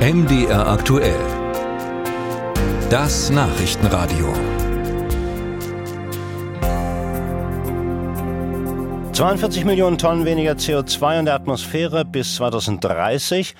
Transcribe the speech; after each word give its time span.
MDR 0.00 0.66
aktuell. 0.66 1.20
Das 2.88 3.28
Nachrichtenradio. 3.28 4.32
42 9.12 9.66
Millionen 9.66 9.98
Tonnen 9.98 10.24
weniger 10.24 10.52
CO2 10.52 11.18
in 11.18 11.24
der 11.26 11.34
Atmosphäre 11.34 12.06
bis 12.06 12.36
2030. 12.36 13.54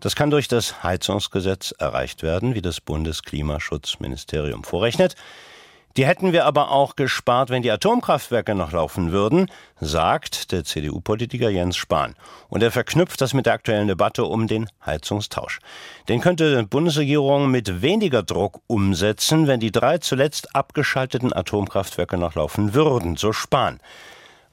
Das 0.00 0.16
kann 0.16 0.30
durch 0.30 0.48
das 0.48 0.82
Heizungsgesetz 0.82 1.72
erreicht 1.78 2.24
werden, 2.24 2.56
wie 2.56 2.62
das 2.62 2.80
Bundesklimaschutzministerium 2.80 4.64
vorrechnet. 4.64 5.14
Die 5.96 6.06
hätten 6.06 6.32
wir 6.32 6.44
aber 6.44 6.72
auch 6.72 6.96
gespart, 6.96 7.50
wenn 7.50 7.62
die 7.62 7.70
Atomkraftwerke 7.70 8.56
noch 8.56 8.72
laufen 8.72 9.12
würden, 9.12 9.48
sagt 9.80 10.50
der 10.50 10.64
CDU-Politiker 10.64 11.50
Jens 11.50 11.76
Spahn. 11.76 12.16
Und 12.48 12.64
er 12.64 12.72
verknüpft 12.72 13.20
das 13.20 13.32
mit 13.32 13.46
der 13.46 13.52
aktuellen 13.52 13.86
Debatte 13.86 14.24
um 14.24 14.48
den 14.48 14.68
Heizungstausch. 14.84 15.60
Den 16.08 16.20
könnte 16.20 16.58
die 16.58 16.66
Bundesregierung 16.66 17.48
mit 17.48 17.80
weniger 17.80 18.24
Druck 18.24 18.60
umsetzen, 18.66 19.46
wenn 19.46 19.60
die 19.60 19.70
drei 19.70 19.98
zuletzt 19.98 20.56
abgeschalteten 20.56 21.32
Atomkraftwerke 21.32 22.18
noch 22.18 22.34
laufen 22.34 22.74
würden, 22.74 23.16
so 23.16 23.32
Spahn. 23.32 23.78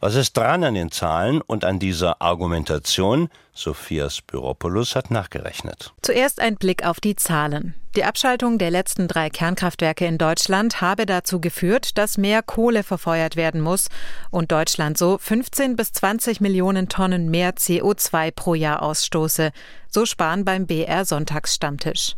Was 0.04 0.16
ist 0.16 0.36
dran 0.36 0.64
an 0.64 0.74
den 0.74 0.90
Zahlen 0.90 1.42
und 1.42 1.64
an 1.64 1.78
dieser 1.78 2.24
Argumentation? 2.24 3.30
Sophia 3.54 4.10
Spyropoulos 4.10 4.96
hat 4.96 5.12
nachgerechnet. 5.12 5.94
Zuerst 6.02 6.40
ein 6.40 6.56
Blick 6.56 6.84
auf 6.84 7.00
die 7.00 7.16
Zahlen. 7.16 7.76
Die 7.96 8.04
Abschaltung 8.04 8.58
der 8.58 8.72
letzten 8.72 9.08
drei 9.08 9.30
Kernkraftwerke 9.30 10.08
in 10.08 10.18
Deutschland 10.18 10.82
habe 10.82 11.06
dazu 11.06 11.40
geführt, 11.40 12.00
dass 12.00 12.18
mehr 12.18 12.42
Kohle 12.42 12.82
verfeuert 12.82 13.36
werden 13.36 13.62
muss 13.62 13.90
und 14.32 14.52
Deutschland 14.52 14.98
so 14.98 15.20
15 15.20 15.76
bis 15.76 15.92
20 15.92 16.42
Millionen 16.42 16.90
Tonnen 16.90 17.30
mehr 17.30 17.54
CO2 17.54 18.32
pro 18.32 18.56
Jahr 18.56 18.82
ausstoße. 18.82 19.52
So 19.88 20.08
sparen 20.08 20.46
beim 20.46 20.66
BR 20.66 21.06
Sonntagsstammtisch. 21.06 22.16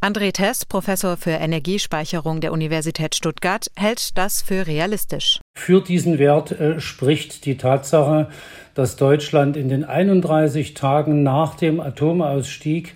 André 0.00 0.32
Tess, 0.32 0.64
Professor 0.64 1.16
für 1.16 1.30
Energiespeicherung 1.30 2.40
der 2.40 2.50
Universität 2.50 3.14
Stuttgart, 3.14 3.70
hält 3.76 4.18
das 4.18 4.42
für 4.42 4.66
realistisch. 4.66 5.38
Für 5.64 5.80
diesen 5.80 6.18
Wert 6.18 6.52
äh, 6.60 6.78
spricht 6.78 7.46
die 7.46 7.56
Tatsache, 7.56 8.26
dass 8.74 8.96
Deutschland 8.96 9.56
in 9.56 9.70
den 9.70 9.82
31 9.82 10.74
Tagen 10.74 11.22
nach 11.22 11.54
dem 11.54 11.80
Atomausstieg 11.80 12.92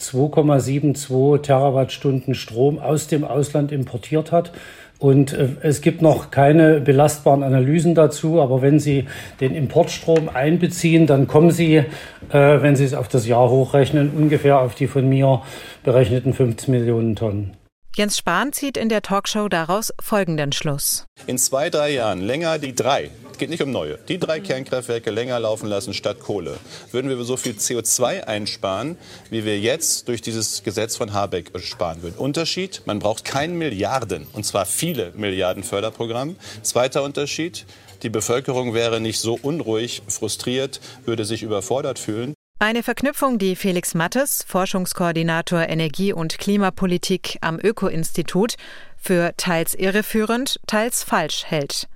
2,72 0.00 1.42
Terawattstunden 1.42 2.34
Strom 2.34 2.78
aus 2.78 3.08
dem 3.08 3.22
Ausland 3.22 3.70
importiert 3.70 4.32
hat. 4.32 4.52
Und 4.98 5.34
äh, 5.34 5.48
es 5.60 5.82
gibt 5.82 6.00
noch 6.00 6.30
keine 6.30 6.80
belastbaren 6.80 7.42
Analysen 7.42 7.94
dazu, 7.94 8.40
aber 8.40 8.62
wenn 8.62 8.78
Sie 8.78 9.04
den 9.40 9.54
Importstrom 9.54 10.30
einbeziehen, 10.32 11.06
dann 11.06 11.26
kommen 11.26 11.50
Sie, 11.50 11.76
äh, 11.76 11.84
wenn 12.30 12.76
Sie 12.76 12.84
es 12.84 12.94
auf 12.94 13.08
das 13.08 13.26
Jahr 13.26 13.50
hochrechnen, 13.50 14.12
ungefähr 14.16 14.60
auf 14.60 14.74
die 14.74 14.86
von 14.86 15.06
mir 15.06 15.42
berechneten 15.82 16.32
15 16.32 16.72
Millionen 16.72 17.14
Tonnen. 17.14 17.65
Jens 17.96 18.18
Spahn 18.18 18.52
zieht 18.52 18.76
in 18.76 18.90
der 18.90 19.00
Talkshow 19.00 19.48
daraus 19.48 19.90
folgenden 19.98 20.52
Schluss. 20.52 21.06
In 21.26 21.38
zwei, 21.38 21.70
drei 21.70 21.94
Jahren 21.94 22.20
länger 22.20 22.58
die 22.58 22.74
drei, 22.74 23.10
es 23.32 23.38
geht 23.38 23.48
nicht 23.48 23.62
um 23.62 23.70
neue, 23.70 23.96
die 23.96 24.18
drei 24.18 24.38
Kernkraftwerke 24.38 25.10
länger 25.10 25.40
laufen 25.40 25.66
lassen 25.66 25.94
statt 25.94 26.20
Kohle, 26.20 26.58
würden 26.90 27.08
wir 27.08 27.24
so 27.24 27.38
viel 27.38 27.54
CO2 27.54 28.24
einsparen, 28.24 28.98
wie 29.30 29.46
wir 29.46 29.58
jetzt 29.58 30.08
durch 30.08 30.20
dieses 30.20 30.62
Gesetz 30.62 30.94
von 30.94 31.14
Habeck 31.14 31.58
sparen 31.60 32.02
würden. 32.02 32.18
Unterschied, 32.18 32.82
man 32.84 32.98
braucht 32.98 33.24
kein 33.24 33.56
Milliarden, 33.56 34.26
und 34.34 34.44
zwar 34.44 34.66
viele 34.66 35.12
Milliarden 35.16 35.62
Förderprogramm. 35.62 36.36
Zweiter 36.60 37.02
Unterschied, 37.02 37.64
die 38.02 38.10
Bevölkerung 38.10 38.74
wäre 38.74 39.00
nicht 39.00 39.20
so 39.20 39.38
unruhig, 39.40 40.02
frustriert, 40.06 40.80
würde 41.06 41.24
sich 41.24 41.42
überfordert 41.42 41.98
fühlen. 41.98 42.35
Eine 42.58 42.82
Verknüpfung, 42.82 43.36
die 43.36 43.54
Felix 43.54 43.94
Mattes, 43.94 44.42
Forschungskoordinator 44.48 45.68
Energie- 45.68 46.14
und 46.14 46.38
Klimapolitik 46.38 47.36
am 47.42 47.58
Öko-Institut, 47.62 48.54
für 48.96 49.32
teils 49.36 49.74
irreführend, 49.74 50.58
teils 50.66 51.04
falsch 51.04 51.44
hält. 51.46 51.86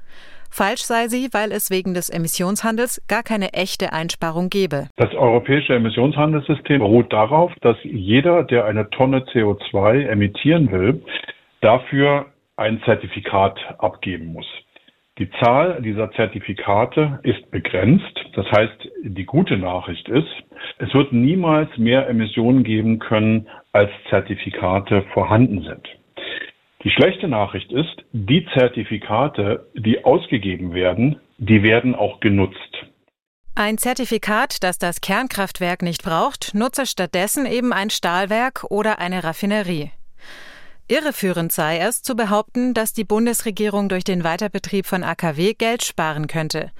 Falsch 0.50 0.82
sei 0.82 1.08
sie, 1.08 1.28
weil 1.32 1.52
es 1.52 1.70
wegen 1.70 1.94
des 1.94 2.10
Emissionshandels 2.10 3.00
gar 3.08 3.22
keine 3.22 3.54
echte 3.54 3.94
Einsparung 3.94 4.50
gebe. 4.50 4.88
Das 4.96 5.14
europäische 5.14 5.74
Emissionshandelssystem 5.74 6.80
beruht 6.80 7.10
darauf, 7.10 7.52
dass 7.62 7.78
jeder, 7.82 8.44
der 8.44 8.66
eine 8.66 8.90
Tonne 8.90 9.20
CO2 9.32 10.08
emittieren 10.08 10.70
will, 10.70 11.02
dafür 11.62 12.26
ein 12.56 12.82
Zertifikat 12.84 13.58
abgeben 13.78 14.34
muss. 14.34 14.46
Die 15.20 15.30
Zahl 15.32 15.82
dieser 15.82 16.10
Zertifikate 16.12 17.20
ist 17.24 17.50
begrenzt. 17.50 18.18
Das 18.32 18.46
heißt, 18.46 18.88
die 19.02 19.26
gute 19.26 19.58
Nachricht 19.58 20.08
ist, 20.08 20.32
es 20.78 20.94
wird 20.94 21.12
niemals 21.12 21.68
mehr 21.76 22.08
Emissionen 22.08 22.64
geben 22.64 22.98
können, 22.98 23.46
als 23.70 23.90
Zertifikate 24.08 25.02
vorhanden 25.12 25.60
sind. 25.60 25.86
Die 26.84 26.90
schlechte 26.90 27.28
Nachricht 27.28 27.70
ist, 27.70 28.02
die 28.12 28.46
Zertifikate, 28.54 29.66
die 29.74 30.02
ausgegeben 30.06 30.72
werden, 30.72 31.20
die 31.36 31.62
werden 31.62 31.94
auch 31.94 32.20
genutzt. 32.20 32.86
Ein 33.54 33.76
Zertifikat, 33.76 34.62
das 34.62 34.78
das 34.78 35.02
Kernkraftwerk 35.02 35.82
nicht 35.82 36.02
braucht, 36.02 36.54
nutze 36.54 36.86
stattdessen 36.86 37.44
eben 37.44 37.74
ein 37.74 37.90
Stahlwerk 37.90 38.64
oder 38.70 38.98
eine 38.98 39.22
Raffinerie. 39.22 39.90
Irreführend 40.90 41.52
sei 41.52 41.78
es 41.78 42.02
zu 42.02 42.16
behaupten, 42.16 42.74
dass 42.74 42.92
die 42.92 43.04
Bundesregierung 43.04 43.88
durch 43.88 44.02
den 44.02 44.24
Weiterbetrieb 44.24 44.86
von 44.86 45.04
AKW 45.04 45.54
Geld 45.54 45.84
sparen 45.84 46.26
könnte. 46.26 46.72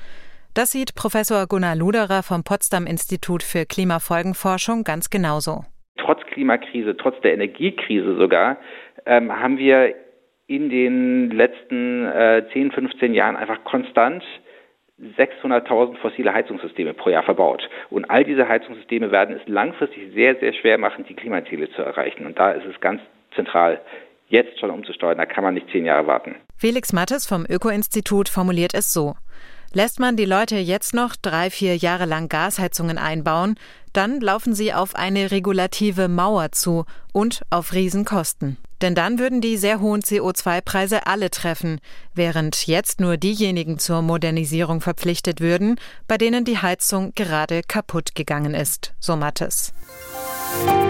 Das 0.53 0.73
sieht 0.73 0.97
Professor 0.97 1.47
Gunnar 1.47 1.77
Luderer 1.77 2.25
vom 2.25 2.43
Potsdam 2.43 2.87
Institut 2.87 3.45
für 3.45 3.67
Klimafolgenforschung 3.67 4.83
ganz 4.83 5.11
genauso. 5.11 5.63
Trotz 5.97 6.27
Klimakrise, 6.27 6.97
trotz 6.97 7.21
der 7.21 7.35
Energiekrise 7.35 8.17
sogar, 8.17 8.57
ähm, 9.07 9.31
haben 9.31 9.59
wir 9.59 9.95
in 10.49 10.71
den 10.71 11.31
letzten 11.31 12.05
äh, 12.07 12.43
10, 12.53 12.73
15 12.73 13.15
Jahren 13.15 13.37
einfach 13.37 13.63
konstant 13.63 14.25
600.000 15.17 15.99
fossile 15.99 16.35
Heizungssysteme 16.35 16.95
pro 16.95 17.11
Jahr 17.11 17.23
verbaut. 17.23 17.63
Und 17.91 18.11
all 18.11 18.25
diese 18.25 18.49
Heizungssysteme 18.49 19.13
werden 19.13 19.37
es 19.37 19.47
langfristig 19.47 20.13
sehr, 20.15 20.35
sehr 20.41 20.53
schwer 20.53 20.79
machen, 20.79 21.05
die 21.09 21.15
Klimaziele 21.15 21.71
zu 21.71 21.83
erreichen. 21.83 22.27
Und 22.27 22.41
da 22.41 22.51
ist 22.51 22.67
es 22.67 22.81
ganz 22.81 23.01
zentral, 23.35 23.81
jetzt 24.29 24.59
schon 24.61 24.71
umzusteuern. 24.71 25.19
Da 25.19 25.27
kann 25.27 25.45
man 25.45 25.55
nicht 25.55 25.69
zehn 25.71 25.85
Jahre 25.85 26.07
warten. 26.07 26.37
Felix 26.57 26.93
Mattes 26.93 27.27
vom 27.27 27.45
Öko-Institut 27.49 28.29
formuliert 28.29 28.75
es 28.75 28.93
so. 28.93 29.15
Lässt 29.73 30.01
man 30.01 30.17
die 30.17 30.25
Leute 30.25 30.57
jetzt 30.57 30.95
noch 30.95 31.15
drei, 31.15 31.49
vier 31.49 31.77
Jahre 31.77 32.05
lang 32.05 32.29
Gasheizungen 32.29 32.99
einbauen, 32.99 33.55
dann 33.93 34.21
laufen 34.21 34.53
sie 34.53 34.75
auf 34.75 34.97
eine 34.97 35.31
regulative 35.31 36.09
Mauer 36.09 36.51
zu 36.51 36.87
und 37.13 37.43
auf 37.51 37.73
Riesenkosten. 37.73 38.57
Denn 38.83 38.97
dann 38.97 39.21
würden 39.21 39.41
die 39.41 39.57
sehr 39.57 39.81
hohen 39.81 40.01
CO2-Preise 40.01 41.07
alle 41.07 41.31
treffen, 41.31 41.81
während 42.15 42.67
jetzt 42.67 43.01
nur 43.01 43.17
diejenigen 43.17 43.79
zur 43.79 44.03
Modernisierung 44.03 44.81
verpflichtet 44.81 45.41
würden, 45.41 45.77
bei 46.09 46.19
denen 46.19 46.45
die 46.45 46.59
Heizung 46.59 47.13
gerade 47.15 47.63
kaputt 47.63 48.17
gegangen 48.17 48.55
ist, 48.55 48.95
so 48.99 49.15
Mattes. 49.15 49.73
Musik 50.67 50.90